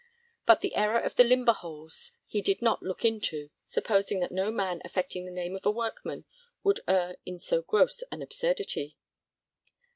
[0.47, 4.49] But the error of the limber holes he did not look into, supposing that no
[4.49, 6.25] man affecting the name of a workman
[6.63, 8.97] would err in so gross an absurdity.